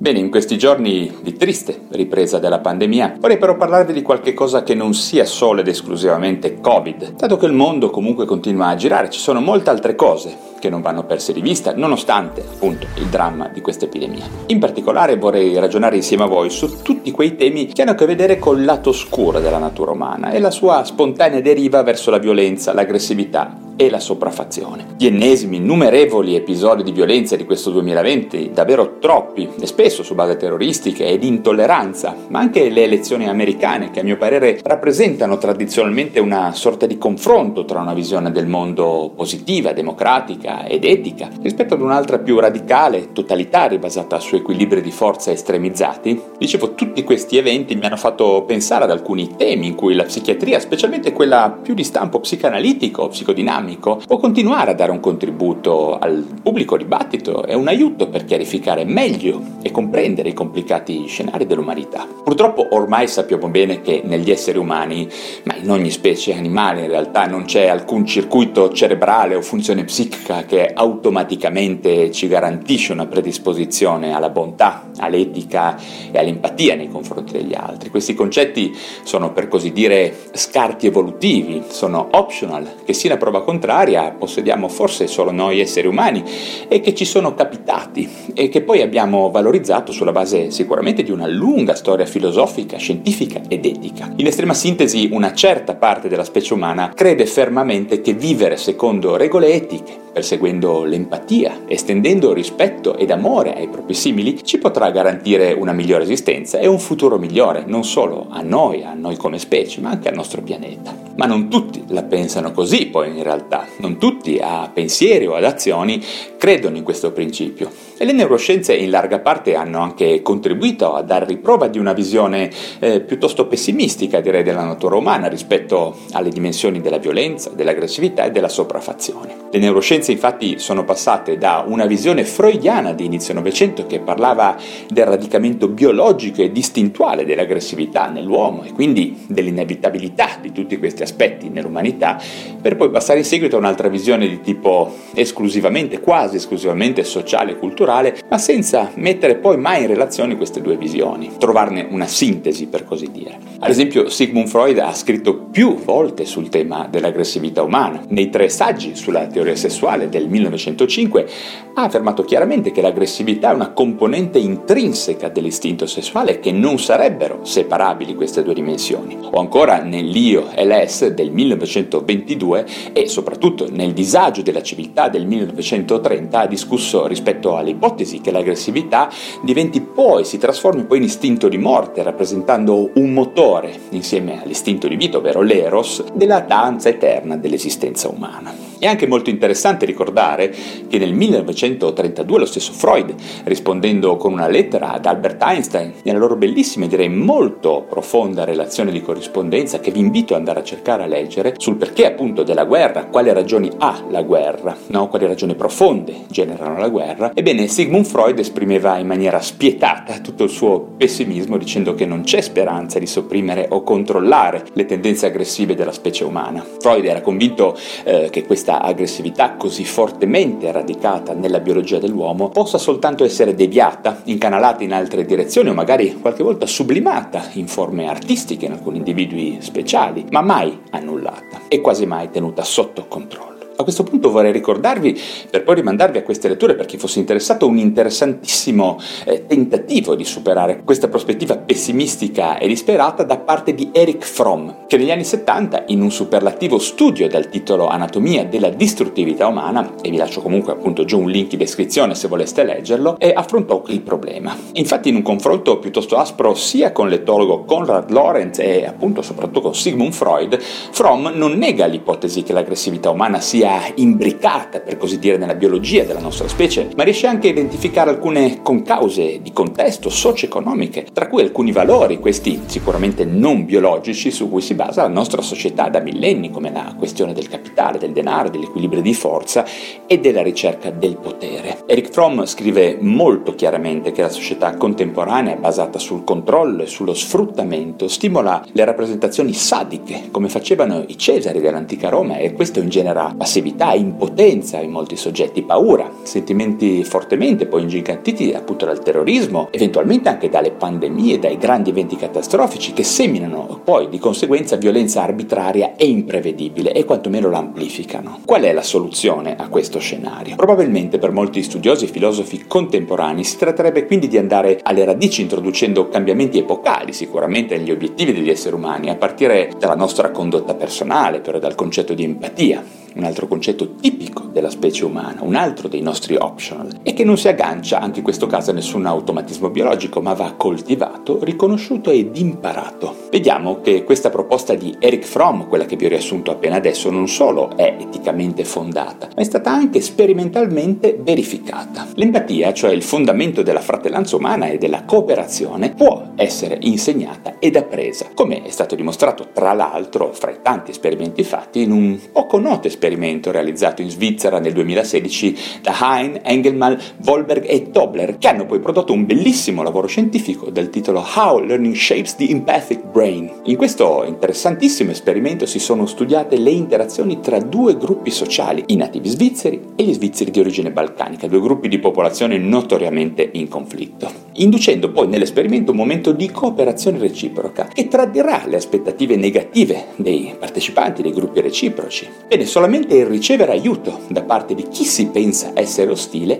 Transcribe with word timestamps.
Bene, 0.00 0.20
in 0.20 0.30
questi 0.30 0.56
giorni 0.56 1.12
di 1.22 1.32
triste 1.32 1.86
ripresa 1.90 2.38
della 2.38 2.60
pandemia, 2.60 3.16
vorrei 3.18 3.36
però 3.36 3.56
parlarvi 3.56 3.92
di 3.92 4.02
qualche 4.02 4.32
cosa 4.32 4.62
che 4.62 4.74
non 4.74 4.94
sia 4.94 5.24
solo 5.24 5.60
ed 5.60 5.66
esclusivamente 5.66 6.60
Covid. 6.60 7.14
Dato 7.16 7.36
che 7.36 7.46
il 7.46 7.52
mondo 7.52 7.90
comunque 7.90 8.24
continua 8.24 8.68
a 8.68 8.76
girare, 8.76 9.10
ci 9.10 9.18
sono 9.18 9.40
molte 9.40 9.70
altre 9.70 9.96
cose 9.96 10.47
che 10.58 10.68
non 10.68 10.80
vanno 10.80 11.04
perse 11.04 11.32
di 11.32 11.40
vista, 11.40 11.74
nonostante 11.74 12.40
appunto 12.40 12.86
il 12.96 13.06
dramma 13.06 13.48
di 13.48 13.60
questa 13.60 13.86
epidemia. 13.86 14.24
In 14.46 14.58
particolare 14.58 15.16
vorrei 15.16 15.58
ragionare 15.58 15.96
insieme 15.96 16.24
a 16.24 16.26
voi 16.26 16.50
su 16.50 16.82
tutti 16.82 17.10
quei 17.10 17.36
temi 17.36 17.66
che 17.66 17.82
hanno 17.82 17.92
a 17.92 17.94
che 17.94 18.06
vedere 18.06 18.38
col 18.38 18.64
lato 18.64 18.90
oscuro 18.90 19.40
della 19.40 19.58
natura 19.58 19.92
umana 19.92 20.30
e 20.30 20.40
la 20.40 20.50
sua 20.50 20.84
spontanea 20.84 21.40
deriva 21.40 21.82
verso 21.82 22.10
la 22.10 22.18
violenza, 22.18 22.72
l'aggressività 22.72 23.66
e 23.80 23.88
la 23.90 24.00
sopraffazione. 24.00 24.86
Gli 24.98 25.06
ennesimi 25.06 25.58
innumerevoli 25.58 26.34
episodi 26.34 26.82
di 26.82 26.90
violenza 26.90 27.36
di 27.36 27.44
questo 27.44 27.70
2020, 27.70 28.50
davvero 28.52 28.98
troppi, 28.98 29.48
e 29.60 29.66
spesso 29.68 30.02
su 30.02 30.16
base 30.16 30.36
terroristiche 30.36 31.06
e 31.06 31.16
di 31.16 31.28
intolleranza, 31.28 32.16
ma 32.26 32.40
anche 32.40 32.68
le 32.70 32.82
elezioni 32.82 33.28
americane 33.28 33.92
che 33.92 34.00
a 34.00 34.02
mio 34.02 34.16
parere 34.16 34.58
rappresentano 34.64 35.38
tradizionalmente 35.38 36.18
una 36.18 36.52
sorta 36.54 36.86
di 36.86 36.98
confronto 36.98 37.64
tra 37.64 37.80
una 37.80 37.94
visione 37.94 38.32
del 38.32 38.48
mondo 38.48 39.12
positiva, 39.14 39.72
democratica 39.72 40.47
ed 40.66 40.84
etica, 40.84 41.28
rispetto 41.42 41.74
ad 41.74 41.80
un'altra 41.80 42.18
più 42.18 42.38
radicale, 42.38 43.12
totalitaria, 43.12 43.78
basata 43.78 44.18
su 44.20 44.36
equilibri 44.36 44.80
di 44.80 44.90
forza 44.90 45.30
estremizzati. 45.30 46.20
Dicevo, 46.38 46.74
tutti 46.74 47.04
questi 47.04 47.36
eventi 47.36 47.74
mi 47.74 47.86
hanno 47.86 47.96
fatto 47.96 48.44
pensare 48.46 48.84
ad 48.84 48.90
alcuni 48.90 49.36
temi 49.36 49.66
in 49.66 49.74
cui 49.74 49.94
la 49.94 50.04
psichiatria, 50.04 50.60
specialmente 50.60 51.12
quella 51.12 51.58
più 51.62 51.74
di 51.74 51.84
stampo 51.84 52.20
psicanalitico, 52.20 53.08
psicodinamico, 53.08 53.46
dinamico 53.48 54.00
può 54.06 54.18
continuare 54.18 54.72
a 54.72 54.74
dare 54.74 54.90
un 54.90 55.00
contributo 55.00 55.98
al 55.98 56.24
pubblico 56.42 56.76
dibattito 56.76 57.44
e 57.44 57.54
un 57.54 57.68
aiuto 57.68 58.08
per 58.08 58.24
chiarificare 58.24 58.84
meglio 58.84 59.40
e 59.62 59.70
comprendere 59.70 60.30
i 60.30 60.32
complicati 60.32 61.06
scenari 61.06 61.46
dell'umanità. 61.46 62.06
Purtroppo 62.24 62.66
ormai 62.70 63.08
sappiamo 63.08 63.48
bene 63.48 63.80
che 63.80 64.02
negli 64.04 64.30
esseri 64.30 64.58
umani, 64.58 65.08
ma 65.44 65.56
in 65.56 65.70
ogni 65.70 65.90
specie 65.90 66.34
animale 66.34 66.82
in 66.82 66.88
realtà 66.88 67.26
non 67.26 67.44
c'è 67.44 67.66
alcun 67.66 68.04
circuito 68.04 68.70
cerebrale 68.72 69.34
o 69.34 69.40
funzione 69.40 69.84
psichica 69.84 70.37
che 70.44 70.70
automaticamente 70.72 72.10
ci 72.10 72.28
garantisce 72.28 72.92
una 72.92 73.06
predisposizione 73.06 74.14
alla 74.14 74.30
bontà, 74.30 74.90
all'etica 74.98 75.76
e 76.10 76.18
all'empatia 76.18 76.74
nei 76.74 76.88
confronti 76.88 77.32
degli 77.32 77.54
altri. 77.54 77.90
Questi 77.90 78.14
concetti 78.14 78.76
sono 79.02 79.32
per 79.32 79.48
così 79.48 79.72
dire 79.72 80.14
scarti 80.32 80.86
evolutivi, 80.86 81.62
sono 81.68 82.08
optional, 82.12 82.74
che 82.84 82.92
sia 82.92 83.10
una 83.10 83.18
prova 83.18 83.42
contraria 83.42 84.10
possediamo 84.10 84.68
forse 84.68 85.06
solo 85.06 85.30
noi 85.30 85.60
esseri 85.60 85.86
umani 85.86 86.22
e 86.68 86.80
che 86.80 86.94
ci 86.94 87.04
sono 87.04 87.34
capitati 87.34 88.08
e 88.34 88.48
che 88.48 88.62
poi 88.62 88.82
abbiamo 88.82 89.30
valorizzato 89.30 89.92
sulla 89.92 90.12
base 90.12 90.50
sicuramente 90.50 91.02
di 91.02 91.10
una 91.10 91.26
lunga 91.26 91.74
storia 91.74 92.06
filosofica, 92.06 92.76
scientifica 92.76 93.40
ed 93.48 93.64
etica. 93.64 94.12
In 94.16 94.26
estrema 94.26 94.54
sintesi, 94.54 95.08
una 95.12 95.32
certa 95.32 95.74
parte 95.74 96.08
della 96.08 96.24
specie 96.24 96.54
umana 96.54 96.92
crede 96.94 97.26
fermamente 97.26 98.00
che 98.00 98.12
vivere 98.12 98.56
secondo 98.56 99.16
regole 99.16 99.52
etiche, 99.52 100.06
perseguendo 100.28 100.84
l'empatia, 100.84 101.62
estendendo 101.66 102.34
rispetto 102.34 102.98
ed 102.98 103.10
amore 103.10 103.54
ai 103.54 103.66
propri 103.68 103.94
simili, 103.94 104.44
ci 104.44 104.58
potrà 104.58 104.90
garantire 104.90 105.54
una 105.54 105.72
migliore 105.72 106.02
esistenza 106.02 106.58
e 106.58 106.66
un 106.66 106.78
futuro 106.78 107.16
migliore, 107.16 107.64
non 107.66 107.82
solo 107.82 108.26
a 108.28 108.42
noi, 108.42 108.84
a 108.84 108.92
noi 108.92 109.16
come 109.16 109.38
specie, 109.38 109.80
ma 109.80 109.88
anche 109.88 110.08
al 110.10 110.14
nostro 110.14 110.42
pianeta. 110.42 110.94
Ma 111.16 111.24
non 111.24 111.48
tutti 111.48 111.82
la 111.88 112.02
pensano 112.02 112.52
così, 112.52 112.88
poi 112.88 113.08
in 113.16 113.22
realtà, 113.22 113.66
non 113.78 113.96
tutti 113.96 114.38
a 114.38 114.70
pensieri 114.70 115.26
o 115.26 115.34
ad 115.34 115.44
azioni 115.44 116.04
credono 116.38 116.76
in 116.76 116.84
questo 116.84 117.12
principio. 117.12 117.70
E 117.98 118.04
le 118.04 118.12
neuroscienze 118.12 118.74
in 118.74 118.90
larga 118.90 119.18
parte 119.18 119.56
hanno 119.56 119.80
anche 119.80 120.22
contribuito 120.22 120.94
a 120.94 121.02
dare 121.02 121.26
riprova 121.26 121.66
di 121.66 121.78
una 121.78 121.92
visione 121.92 122.48
eh, 122.78 123.00
piuttosto 123.00 123.46
pessimistica, 123.46 124.20
direi, 124.20 124.44
della 124.44 124.64
natura 124.64 124.96
umana 124.96 125.26
rispetto 125.26 125.96
alle 126.12 126.30
dimensioni 126.30 126.80
della 126.80 126.98
violenza, 126.98 127.50
dell'aggressività 127.50 128.24
e 128.24 128.30
della 128.30 128.48
sopraffazione. 128.48 129.46
Le 129.50 129.58
neuroscienze 129.58 130.12
infatti 130.12 130.58
sono 130.58 130.84
passate 130.84 131.38
da 131.38 131.64
una 131.66 131.86
visione 131.86 132.24
freudiana 132.24 132.92
di 132.92 133.04
inizio 133.04 133.34
Novecento 133.34 133.86
che 133.86 133.98
parlava 133.98 134.56
del 134.88 135.06
radicamento 135.06 135.68
biologico 135.68 136.42
e 136.42 136.52
distintuale 136.52 137.24
dell'aggressività 137.24 138.08
nell'uomo 138.08 138.62
e 138.62 138.72
quindi 138.72 139.24
dell'inevitabilità 139.26 140.36
di 140.40 140.52
tutti 140.52 140.78
questi 140.78 141.02
aspetti 141.02 141.48
nell'umanità, 141.48 142.20
per 142.60 142.76
poi 142.76 142.90
passare 142.90 143.20
in 143.20 143.24
seguito 143.24 143.56
a 143.56 143.58
un'altra 143.58 143.88
visione 143.88 144.28
di 144.28 144.40
tipo 144.40 144.94
esclusivamente, 145.14 146.00
quasi 146.00 146.27
esclusivamente 146.36 147.04
sociale 147.04 147.52
e 147.52 147.58
culturale, 147.58 148.16
ma 148.28 148.38
senza 148.38 148.90
mettere 148.94 149.36
poi 149.36 149.56
mai 149.56 149.82
in 149.82 149.88
relazione 149.88 150.36
queste 150.36 150.60
due 150.60 150.76
visioni, 150.76 151.32
trovarne 151.38 151.86
una 151.90 152.06
sintesi 152.06 152.66
per 152.66 152.84
così 152.84 153.10
dire. 153.10 153.38
Ad 153.60 153.70
esempio 153.70 154.08
Sigmund 154.08 154.46
Freud 154.48 154.78
ha 154.78 154.94
scritto 154.94 155.46
più 155.50 155.76
volte 155.76 156.24
sul 156.24 156.48
tema 156.48 156.86
dell'aggressività 156.88 157.62
umana. 157.62 158.02
Nei 158.08 158.30
tre 158.30 158.48
saggi 158.48 158.94
sulla 158.94 159.26
teoria 159.26 159.56
sessuale 159.56 160.08
del 160.08 160.28
1905 160.28 161.26
ha 161.74 161.82
affermato 161.82 162.24
chiaramente 162.24 162.70
che 162.70 162.80
l'aggressività 162.80 163.50
è 163.50 163.54
una 163.54 163.72
componente 163.72 164.38
intrinseca 164.38 165.28
dell'istinto 165.28 165.86
sessuale 165.86 166.32
e 166.32 166.40
che 166.40 166.52
non 166.52 166.78
sarebbero 166.78 167.40
separabili 167.42 168.14
queste 168.14 168.42
due 168.42 168.54
dimensioni. 168.54 169.16
O 169.20 169.40
ancora 169.40 169.82
nell'Io 169.82 170.50
e 170.54 170.64
l'Es 170.64 171.08
del 171.08 171.30
1922 171.30 172.66
e 172.92 173.08
soprattutto 173.08 173.68
nel 173.70 173.92
disagio 173.92 174.42
della 174.42 174.62
civiltà 174.62 175.08
del 175.08 175.26
1930 175.26 176.17
ha 176.30 176.46
discusso 176.46 177.06
rispetto 177.06 177.56
all'ipotesi 177.56 178.20
che 178.20 178.30
l'aggressività 178.30 179.10
diventi 179.42 179.80
poi, 179.80 180.24
si 180.24 180.38
trasformi 180.38 180.84
poi 180.84 180.98
in 180.98 181.04
istinto 181.04 181.48
di 181.48 181.58
morte, 181.58 182.02
rappresentando 182.02 182.90
un 182.94 183.12
motore, 183.12 183.78
insieme 183.90 184.42
all'istinto 184.42 184.88
di 184.88 184.96
vita, 184.96 185.18
ovvero 185.18 185.42
l'eros, 185.42 186.04
della 186.14 186.40
danza 186.40 186.88
eterna 186.88 187.36
dell'esistenza 187.36 188.08
umana. 188.08 188.68
È 188.78 188.86
anche 188.86 189.08
molto 189.08 189.28
interessante 189.28 189.86
ricordare 189.86 190.54
che 190.88 190.98
nel 190.98 191.12
1932 191.12 192.38
lo 192.38 192.46
stesso 192.46 192.72
Freud, 192.72 193.12
rispondendo 193.44 194.16
con 194.16 194.32
una 194.32 194.46
lettera 194.46 194.92
ad 194.92 195.04
Albert 195.04 195.42
Einstein, 195.42 195.94
nella 196.04 196.18
loro 196.18 196.36
bellissima 196.36 196.84
e 196.84 196.88
direi 196.88 197.08
molto 197.08 197.84
profonda 197.88 198.44
relazione 198.44 198.92
di 198.92 199.02
corrispondenza 199.02 199.80
che 199.80 199.90
vi 199.90 199.98
invito 199.98 200.34
ad 200.34 200.40
andare 200.40 200.60
a 200.60 200.64
cercare 200.64 201.02
a 201.02 201.06
leggere, 201.06 201.54
sul 201.56 201.74
perché 201.74 202.06
appunto 202.06 202.44
della 202.44 202.64
guerra, 202.64 203.06
quali 203.06 203.32
ragioni 203.32 203.68
ha 203.78 204.04
la 204.10 204.22
guerra, 204.22 204.76
no? 204.88 205.08
quali 205.08 205.26
ragioni 205.26 205.56
profonde 205.56 206.07
generano 206.28 206.78
la 206.78 206.88
guerra, 206.88 207.32
ebbene 207.34 207.66
Sigmund 207.66 208.04
Freud 208.04 208.38
esprimeva 208.38 208.98
in 208.98 209.06
maniera 209.06 209.40
spietata 209.40 210.18
tutto 210.20 210.44
il 210.44 210.50
suo 210.50 210.80
pessimismo 210.96 211.56
dicendo 211.56 211.94
che 211.94 212.06
non 212.06 212.22
c'è 212.22 212.40
speranza 212.40 212.98
di 212.98 213.06
sopprimere 213.06 213.66
o 213.70 213.82
controllare 213.82 214.64
le 214.72 214.86
tendenze 214.86 215.26
aggressive 215.26 215.74
della 215.74 215.92
specie 215.92 216.24
umana. 216.24 216.64
Freud 216.80 217.04
era 217.04 217.20
convinto 217.20 217.76
eh, 218.04 218.28
che 218.30 218.44
questa 218.44 218.80
aggressività 218.80 219.54
così 219.54 219.84
fortemente 219.84 220.70
radicata 220.72 221.34
nella 221.34 221.60
biologia 221.60 221.98
dell'uomo 221.98 222.48
possa 222.48 222.78
soltanto 222.78 223.24
essere 223.24 223.54
deviata, 223.54 224.22
incanalata 224.24 224.84
in 224.84 224.92
altre 224.92 225.24
direzioni 225.24 225.68
o 225.68 225.74
magari 225.74 226.18
qualche 226.20 226.42
volta 226.42 226.66
sublimata 226.66 227.48
in 227.52 227.66
forme 227.66 228.08
artistiche 228.08 228.66
in 228.66 228.72
alcuni 228.72 228.98
individui 228.98 229.58
speciali, 229.60 230.24
ma 230.30 230.40
mai 230.40 230.80
annullata 230.90 231.62
e 231.68 231.80
quasi 231.80 232.06
mai 232.06 232.30
tenuta 232.30 232.62
sotto 232.62 233.06
controllo. 233.08 233.57
A 233.80 233.84
questo 233.84 234.02
punto 234.02 234.32
vorrei 234.32 234.50
ricordarvi, 234.50 235.16
per 235.48 235.62
poi 235.62 235.76
rimandarvi 235.76 236.18
a 236.18 236.24
queste 236.24 236.48
letture 236.48 236.74
per 236.74 236.84
chi 236.84 236.98
fosse 236.98 237.20
interessato, 237.20 237.68
un 237.68 237.78
interessantissimo 237.78 238.98
eh, 239.24 239.46
tentativo 239.46 240.16
di 240.16 240.24
superare 240.24 240.82
questa 240.82 241.06
prospettiva 241.06 241.56
pessimistica 241.56 242.58
e 242.58 242.66
disperata 242.66 243.22
da 243.22 243.38
parte 243.38 243.74
di 243.74 243.90
Eric 243.92 244.24
Fromm, 244.24 244.68
che 244.88 244.96
negli 244.96 245.12
anni 245.12 245.22
70, 245.22 245.84
in 245.88 246.02
un 246.02 246.10
superlativo 246.10 246.80
studio 246.80 247.28
dal 247.28 247.48
titolo 247.48 247.86
Anatomia 247.86 248.44
della 248.46 248.70
distruttività 248.70 249.46
umana, 249.46 249.94
e 250.02 250.10
vi 250.10 250.16
lascio 250.16 250.42
comunque 250.42 250.72
appunto 250.72 251.04
giù 251.04 251.20
un 251.20 251.30
link 251.30 251.52
in 251.52 251.58
descrizione 251.58 252.16
se 252.16 252.26
voleste 252.26 252.64
leggerlo, 252.64 253.16
e 253.16 253.32
affrontò 253.32 253.84
il 253.86 254.00
problema. 254.00 254.56
Infatti 254.72 255.08
in 255.08 255.14
un 255.14 255.22
confronto 255.22 255.78
piuttosto 255.78 256.16
aspro 256.16 256.54
sia 256.54 256.90
con 256.90 257.08
l'etologo 257.08 257.62
Konrad 257.62 258.10
Lorenz 258.10 258.58
e 258.58 258.84
appunto 258.84 259.22
soprattutto 259.22 259.60
con 259.60 259.76
Sigmund 259.76 260.14
Freud, 260.14 260.58
Fromm 260.58 261.28
non 261.28 261.52
nega 261.52 261.86
l'ipotesi 261.86 262.42
che 262.42 262.52
l'aggressività 262.52 263.10
umana 263.10 263.38
sia 263.38 263.66
sia 263.68 263.92
imbricata, 263.96 264.80
per 264.80 264.96
così 264.96 265.18
dire, 265.18 265.36
nella 265.36 265.54
biologia 265.54 266.04
della 266.04 266.20
nostra 266.20 266.48
specie, 266.48 266.88
ma 266.96 267.04
riesce 267.04 267.26
anche 267.26 267.48
a 267.48 267.50
identificare 267.50 268.10
alcune 268.10 268.62
concause 268.62 269.40
di 269.42 269.52
contesto 269.52 270.08
socio-economiche, 270.08 271.06
tra 271.12 271.28
cui 271.28 271.42
alcuni 271.42 271.70
valori, 271.70 272.18
questi 272.18 272.62
sicuramente 272.66 273.26
non 273.26 273.66
biologici, 273.66 274.30
su 274.30 274.48
cui 274.48 274.62
si 274.62 274.74
basa 274.74 275.02
la 275.02 275.08
nostra 275.08 275.42
società 275.42 275.88
da 275.90 276.00
millenni, 276.00 276.50
come 276.50 276.72
la 276.72 276.94
questione 276.96 277.34
del 277.34 277.48
capitale, 277.48 277.98
del 277.98 278.12
denaro, 278.12 278.48
dell'equilibrio 278.48 279.02
di 279.02 279.12
forza 279.12 279.66
e 280.06 280.18
della 280.18 280.42
ricerca 280.42 280.90
del 280.90 281.16
potere. 281.16 281.84
Eric 281.86 282.10
Fromm 282.10 282.44
scrive 282.44 282.96
molto 283.00 283.54
chiaramente 283.54 284.12
che 284.12 284.22
la 284.22 284.30
società 284.30 284.76
contemporanea 284.76 285.56
basata 285.56 285.98
sul 285.98 286.24
controllo 286.24 286.82
e 286.82 286.86
sullo 286.86 287.12
sfruttamento 287.12 288.08
stimola 288.08 288.64
le 288.72 288.84
rappresentazioni 288.84 289.52
sadiche, 289.52 290.28
come 290.30 290.48
facevano 290.48 291.04
i 291.06 291.18
Cesari 291.18 291.60
dell'antica 291.60 292.08
Roma, 292.08 292.38
e 292.38 292.52
questo 292.52 292.80
ingenera 292.80 293.34
passività, 293.58 293.92
impotenza 293.92 294.78
in 294.78 294.90
molti 294.90 295.16
soggetti, 295.16 295.62
paura, 295.62 296.10
sentimenti 296.22 297.02
fortemente 297.02 297.66
poi 297.66 297.82
ingigantiti 297.82 298.52
appunto 298.52 298.84
dal 298.84 299.02
terrorismo, 299.02 299.68
eventualmente 299.72 300.28
anche 300.28 300.48
dalle 300.48 300.70
pandemie, 300.70 301.38
dai 301.38 301.58
grandi 301.58 301.90
eventi 301.90 302.16
catastrofici 302.16 302.92
che 302.92 303.02
seminano 303.02 303.80
poi 303.82 304.08
di 304.08 304.18
conseguenza 304.18 304.76
violenza 304.76 305.22
arbitraria 305.22 305.96
e 305.96 306.06
imprevedibile 306.06 306.92
e 306.92 307.04
quantomeno 307.04 307.50
la 307.50 307.58
amplificano. 307.58 308.40
Qual 308.44 308.62
è 308.62 308.72
la 308.72 308.82
soluzione 308.82 309.56
a 309.56 309.68
questo 309.68 309.98
scenario? 309.98 310.54
Probabilmente 310.54 311.18
per 311.18 311.32
molti 311.32 311.62
studiosi 311.62 312.04
e 312.04 312.08
filosofi 312.08 312.64
contemporanei 312.66 313.42
si 313.44 313.56
tratterebbe 313.56 314.06
quindi 314.06 314.28
di 314.28 314.38
andare 314.38 314.78
alle 314.82 315.04
radici 315.04 315.42
introducendo 315.42 316.08
cambiamenti 316.08 316.58
epocali 316.58 317.12
sicuramente 317.12 317.76
negli 317.76 317.90
obiettivi 317.90 318.32
degli 318.32 318.50
esseri 318.50 318.76
umani, 318.76 319.10
a 319.10 319.16
partire 319.16 319.72
dalla 319.78 319.96
nostra 319.96 320.30
condotta 320.30 320.74
personale, 320.74 321.40
però 321.40 321.58
dal 321.58 321.74
concetto 321.74 322.14
di 322.14 322.24
empatia 322.24 322.97
un 323.14 323.24
altro 323.24 323.46
concetto 323.46 323.94
tipico 323.94 324.42
della 324.52 324.70
specie 324.70 325.04
umana, 325.04 325.42
un 325.42 325.54
altro 325.54 325.88
dei 325.88 326.00
nostri 326.00 326.36
optional, 326.36 327.00
e 327.02 327.12
che 327.12 327.24
non 327.24 327.36
si 327.36 327.48
aggancia 327.48 328.00
anche 328.00 328.18
in 328.18 328.24
questo 328.24 328.46
caso 328.46 328.70
a 328.70 328.74
nessun 328.74 329.06
automatismo 329.06 329.70
biologico, 329.70 330.20
ma 330.20 330.34
va 330.34 330.54
coltivato, 330.56 331.42
riconosciuto 331.42 332.10
ed 332.10 332.36
imparato. 332.36 333.14
Vediamo 333.30 333.80
che 333.80 334.04
questa 334.04 334.30
proposta 334.30 334.74
di 334.74 334.94
Eric 334.98 335.24
Fromm, 335.24 335.62
quella 335.62 335.84
che 335.84 335.96
vi 335.96 336.04
ho 336.04 336.08
riassunto 336.08 336.50
appena 336.50 336.76
adesso, 336.76 337.10
non 337.10 337.28
solo 337.28 337.76
è 337.76 337.96
eticamente 337.98 338.64
fondata, 338.64 339.28
ma 339.34 339.42
è 339.42 339.44
stata 339.44 339.70
anche 339.70 340.00
sperimentalmente 340.00 341.18
verificata. 341.20 342.06
L'empatia, 342.14 342.72
cioè 342.72 342.90
il 342.92 343.02
fondamento 343.02 343.62
della 343.62 343.80
fratellanza 343.80 344.36
umana 344.36 344.66
e 344.68 344.78
della 344.78 345.04
cooperazione, 345.04 345.90
può 345.90 346.32
essere 346.36 346.78
insegnata 346.82 347.56
ed 347.58 347.76
appresa, 347.76 348.28
come 348.34 348.62
è 348.62 348.70
stato 348.70 348.94
dimostrato 348.94 349.48
tra 349.52 349.72
l'altro 349.72 350.32
fra 350.32 350.50
i 350.50 350.58
tanti 350.62 350.90
esperimenti 350.90 351.42
fatti 351.42 351.82
in 351.82 351.92
un 351.92 352.18
poco 352.32 352.58
noto 352.58 352.86
esperimento 352.86 352.97
esperimento 352.98 353.52
realizzato 353.52 354.02
in 354.02 354.10
Svizzera 354.10 354.58
nel 354.58 354.72
2016 354.72 355.56
da 355.82 355.96
Hein, 356.00 356.40
Engelmann, 356.42 356.94
Wolberg 357.24 357.64
e 357.64 357.90
Tobler, 357.92 358.38
che 358.38 358.48
hanno 358.48 358.66
poi 358.66 358.80
prodotto 358.80 359.12
un 359.12 359.24
bellissimo 359.24 359.84
lavoro 359.84 360.08
scientifico 360.08 360.70
dal 360.70 360.90
titolo 360.90 361.24
How 361.36 361.60
Learning 361.60 361.94
Shapes 361.94 362.34
the 362.34 362.48
Empathic 362.48 363.04
Brain. 363.04 363.50
In 363.64 363.76
questo 363.76 364.24
interessantissimo 364.26 365.12
esperimento 365.12 365.64
si 365.64 365.78
sono 365.78 366.06
studiate 366.06 366.58
le 366.58 366.70
interazioni 366.70 367.38
tra 367.40 367.60
due 367.60 367.96
gruppi 367.96 368.32
sociali, 368.32 368.82
i 368.88 368.96
nativi 368.96 369.28
svizzeri 369.28 369.80
e 369.94 370.02
gli 370.02 370.12
svizzeri 370.12 370.50
di 370.50 370.58
origine 370.58 370.90
balcanica, 370.90 371.46
due 371.46 371.60
gruppi 371.60 371.86
di 371.86 372.00
popolazione 372.00 372.58
notoriamente 372.58 373.48
in 373.52 373.68
conflitto, 373.68 374.28
inducendo 374.54 375.12
poi 375.12 375.28
nell'esperimento 375.28 375.92
un 375.92 375.98
momento 375.98 376.32
di 376.32 376.50
cooperazione 376.50 377.18
reciproca 377.18 377.88
che 377.92 378.08
tradirà 378.08 378.64
le 378.66 378.76
aspettative 378.76 379.36
negative 379.36 380.06
dei 380.16 380.52
partecipanti 380.58 381.22
dei 381.22 381.32
gruppi 381.32 381.60
reciproci. 381.60 382.28
Bene, 382.48 382.64
solamente 382.64 382.86
Solamente 382.88 383.16
il 383.16 383.26
ricevere 383.26 383.72
aiuto 383.72 384.20
da 384.28 384.40
parte 384.40 384.74
di 384.74 384.88
chi 384.88 385.04
si 385.04 385.26
pensa 385.26 385.72
essere 385.74 386.10
ostile 386.10 386.58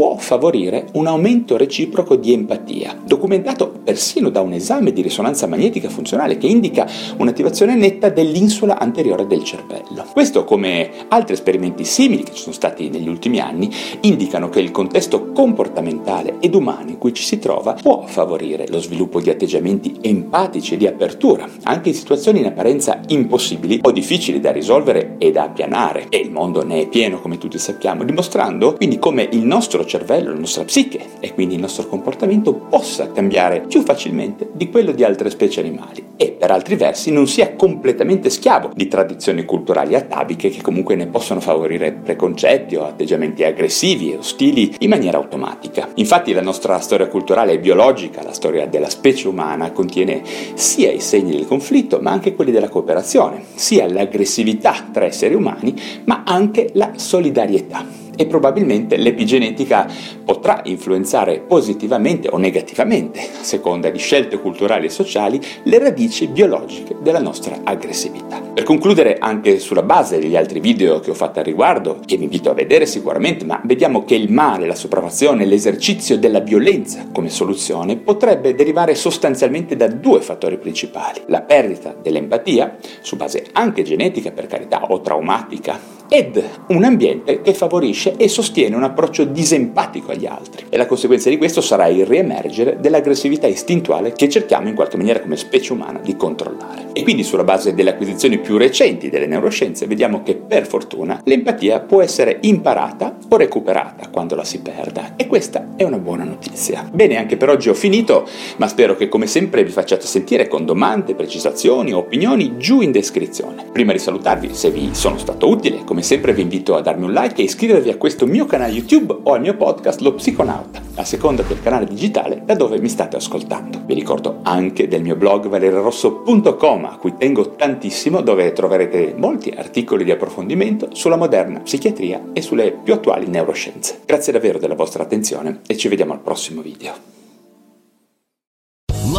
può 0.00 0.16
favorire 0.16 0.86
un 0.94 1.06
aumento 1.06 1.58
reciproco 1.58 2.16
di 2.16 2.32
empatia, 2.32 3.02
documentato 3.04 3.70
persino 3.84 4.30
da 4.30 4.40
un 4.40 4.54
esame 4.54 4.94
di 4.94 5.02
risonanza 5.02 5.46
magnetica 5.46 5.90
funzionale 5.90 6.38
che 6.38 6.46
indica 6.46 6.88
un'attivazione 7.18 7.74
netta 7.74 8.08
dell'insula 8.08 8.78
anteriore 8.78 9.26
del 9.26 9.44
cervello. 9.44 10.06
Questo, 10.10 10.44
come 10.44 10.90
altri 11.08 11.34
esperimenti 11.34 11.84
simili 11.84 12.22
che 12.22 12.32
ci 12.32 12.40
sono 12.40 12.54
stati 12.54 12.88
negli 12.88 13.08
ultimi 13.08 13.40
anni, 13.40 13.70
indicano 14.00 14.48
che 14.48 14.60
il 14.60 14.70
contesto 14.70 15.32
comportamentale 15.32 16.36
ed 16.40 16.54
umano 16.54 16.88
in 16.88 16.96
cui 16.96 17.12
ci 17.12 17.22
si 17.22 17.38
trova 17.38 17.74
può 17.74 18.04
favorire 18.06 18.68
lo 18.68 18.80
sviluppo 18.80 19.20
di 19.20 19.28
atteggiamenti 19.28 19.98
empatici 20.00 20.72
e 20.72 20.76
di 20.78 20.86
apertura, 20.86 21.46
anche 21.64 21.90
in 21.90 21.94
situazioni 21.94 22.38
in 22.38 22.46
apparenza 22.46 23.02
impossibili 23.08 23.80
o 23.82 23.90
difficili 23.90 24.40
da 24.40 24.50
risolvere 24.50 25.16
e 25.18 25.30
da 25.30 25.42
appianare 25.42 26.06
e 26.08 26.16
il 26.16 26.30
mondo 26.30 26.64
ne 26.64 26.80
è 26.80 26.88
pieno 26.88 27.20
come 27.20 27.36
tutti 27.36 27.58
sappiamo, 27.58 28.02
dimostrando 28.02 28.72
quindi 28.72 28.98
come 28.98 29.28
il 29.30 29.44
nostro 29.44 29.88
cervello, 29.90 30.32
la 30.32 30.38
nostra 30.38 30.62
psiche 30.62 31.00
e 31.18 31.34
quindi 31.34 31.54
il 31.54 31.60
nostro 31.60 31.88
comportamento 31.88 32.54
possa 32.54 33.10
cambiare 33.10 33.62
più 33.62 33.82
facilmente 33.82 34.48
di 34.52 34.70
quello 34.70 34.92
di 34.92 35.02
altre 35.02 35.30
specie 35.30 35.58
animali 35.58 36.10
e 36.16 36.30
per 36.30 36.52
altri 36.52 36.76
versi 36.76 37.10
non 37.10 37.26
sia 37.26 37.56
completamente 37.56 38.30
schiavo 38.30 38.70
di 38.72 38.86
tradizioni 38.86 39.44
culturali 39.44 39.96
ataviche 39.96 40.48
che 40.48 40.62
comunque 40.62 40.94
ne 40.94 41.08
possono 41.08 41.40
favorire 41.40 41.92
preconcetti 41.92 42.76
o 42.76 42.84
atteggiamenti 42.84 43.42
aggressivi 43.42 44.12
e 44.12 44.18
ostili 44.18 44.76
in 44.78 44.88
maniera 44.88 45.18
automatica. 45.18 45.88
Infatti 45.94 46.32
la 46.32 46.40
nostra 46.40 46.78
storia 46.78 47.08
culturale 47.08 47.52
e 47.52 47.58
biologica, 47.58 48.22
la 48.22 48.32
storia 48.32 48.66
della 48.66 48.88
specie 48.88 49.26
umana, 49.26 49.72
contiene 49.72 50.22
sia 50.54 50.92
i 50.92 51.00
segni 51.00 51.32
del 51.32 51.48
conflitto 51.48 51.98
ma 52.00 52.12
anche 52.12 52.34
quelli 52.36 52.52
della 52.52 52.68
cooperazione, 52.68 53.42
sia 53.54 53.90
l'aggressività 53.90 54.88
tra 54.92 55.06
esseri 55.06 55.34
umani 55.34 55.74
ma 56.04 56.22
anche 56.24 56.70
la 56.74 56.92
solidarietà 56.94 58.00
e 58.20 58.26
probabilmente 58.26 58.98
l'epigenetica 58.98 59.90
potrà 60.26 60.60
influenzare 60.64 61.40
positivamente 61.40 62.28
o 62.30 62.36
negativamente, 62.36 63.18
a 63.18 63.42
seconda 63.42 63.88
di 63.88 63.98
scelte 63.98 64.38
culturali 64.38 64.84
e 64.84 64.90
sociali, 64.90 65.40
le 65.62 65.78
radici 65.78 66.26
biologiche 66.26 66.96
della 67.00 67.18
nostra 67.18 67.60
aggressività. 67.64 68.42
Per 68.52 68.62
concludere, 68.64 69.16
anche 69.18 69.58
sulla 69.58 69.82
base 69.82 70.18
degli 70.18 70.36
altri 70.36 70.60
video 70.60 71.00
che 71.00 71.10
ho 71.10 71.14
fatto 71.14 71.38
al 71.38 71.46
riguardo, 71.46 72.00
che 72.04 72.18
vi 72.18 72.24
invito 72.24 72.50
a 72.50 72.54
vedere 72.54 72.84
sicuramente, 72.84 73.46
ma 73.46 73.58
vediamo 73.64 74.04
che 74.04 74.16
il 74.16 74.30
male, 74.30 74.66
la 74.66 74.74
sopraffazione, 74.74 75.46
l'esercizio 75.46 76.18
della 76.18 76.40
violenza 76.40 77.06
come 77.10 77.30
soluzione 77.30 77.96
potrebbe 77.96 78.54
derivare 78.54 78.94
sostanzialmente 78.94 79.76
da 79.76 79.88
due 79.88 80.20
fattori 80.20 80.58
principali. 80.58 81.22
La 81.28 81.40
perdita 81.40 81.96
dell'empatia, 81.98 82.76
su 83.00 83.16
base 83.16 83.46
anche 83.52 83.82
genetica 83.82 84.30
per 84.30 84.46
carità 84.46 84.88
o 84.88 85.00
traumatica, 85.00 85.99
ed 86.12 86.42
un 86.68 86.82
ambiente 86.82 87.40
che 87.40 87.54
favorisce 87.54 88.16
e 88.16 88.28
sostiene 88.28 88.74
un 88.74 88.82
approccio 88.82 89.22
disempatico 89.22 90.10
agli 90.10 90.26
altri. 90.26 90.66
E 90.68 90.76
la 90.76 90.86
conseguenza 90.86 91.30
di 91.30 91.38
questo 91.38 91.60
sarà 91.60 91.86
il 91.86 92.04
riemergere 92.04 92.78
dell'aggressività 92.80 93.46
istintuale 93.46 94.12
che 94.12 94.28
cerchiamo 94.28 94.68
in 94.68 94.74
qualche 94.74 94.96
maniera 94.96 95.20
come 95.20 95.36
specie 95.36 95.72
umana 95.72 96.00
di 96.00 96.16
controllare. 96.16 96.88
E 96.92 97.04
quindi 97.04 97.22
sulla 97.22 97.44
base 97.44 97.74
delle 97.74 97.90
acquisizioni 97.90 98.38
più 98.38 98.56
recenti 98.56 99.08
delle 99.08 99.26
neuroscienze 99.26 99.86
vediamo 99.86 100.24
che 100.24 100.34
per 100.34 100.66
fortuna 100.66 101.20
l'empatia 101.24 101.78
può 101.78 102.02
essere 102.02 102.38
imparata 102.40 103.16
o 103.28 103.36
recuperata 103.36 104.08
quando 104.08 104.34
la 104.34 104.44
si 104.44 104.60
perda 104.60 105.14
e 105.14 105.28
questa 105.28 105.68
è 105.76 105.84
una 105.84 105.98
buona 105.98 106.24
notizia. 106.24 106.88
Bene, 106.92 107.18
anche 107.18 107.36
per 107.36 107.48
oggi 107.48 107.68
ho 107.68 107.74
finito, 107.74 108.26
ma 108.56 108.66
spero 108.66 108.96
che 108.96 109.08
come 109.08 109.28
sempre 109.28 109.62
vi 109.62 109.70
facciate 109.70 110.06
sentire 110.06 110.48
con 110.48 110.64
domande, 110.64 111.14
precisazioni 111.14 111.92
o 111.92 111.98
opinioni 111.98 112.56
giù 112.56 112.80
in 112.80 112.90
descrizione. 112.90 113.66
Prima 113.70 113.92
di 113.92 113.98
salutarvi, 113.98 114.54
se 114.54 114.70
vi 114.70 114.90
sono 114.92 115.16
stato 115.16 115.48
utile, 115.48 115.84
come 115.84 115.99
sempre 116.02 116.32
vi 116.32 116.42
invito 116.42 116.76
a 116.76 116.80
darmi 116.80 117.04
un 117.04 117.12
like 117.12 117.40
e 117.40 117.44
iscrivervi 117.44 117.90
a 117.90 117.96
questo 117.96 118.26
mio 118.26 118.46
canale 118.46 118.72
YouTube 118.72 119.18
o 119.22 119.32
al 119.32 119.40
mio 119.40 119.56
podcast 119.56 120.00
Lo 120.00 120.14
Psiconauta, 120.14 120.80
a 120.96 121.04
seconda 121.04 121.42
del 121.42 121.60
canale 121.60 121.86
digitale 121.86 122.42
da 122.44 122.54
dove 122.54 122.78
mi 122.80 122.88
state 122.88 123.16
ascoltando. 123.16 123.82
Vi 123.84 123.94
ricordo 123.94 124.40
anche 124.42 124.88
del 124.88 125.02
mio 125.02 125.16
blog 125.16 125.48
valererosso.com 125.48 126.84
a 126.84 126.96
cui 126.98 127.14
tengo 127.16 127.50
tantissimo 127.50 128.20
dove 128.20 128.52
troverete 128.52 129.14
molti 129.16 129.50
articoli 129.50 130.04
di 130.04 130.10
approfondimento 130.10 130.88
sulla 130.92 131.16
moderna 131.16 131.60
psichiatria 131.60 132.30
e 132.32 132.42
sulle 132.42 132.72
più 132.72 132.92
attuali 132.92 133.26
neuroscienze. 133.26 134.00
Grazie 134.06 134.32
davvero 134.32 134.58
della 134.58 134.74
vostra 134.74 135.02
attenzione 135.02 135.60
e 135.66 135.76
ci 135.76 135.88
vediamo 135.88 136.12
al 136.12 136.20
prossimo 136.20 136.62
video. 136.62 137.19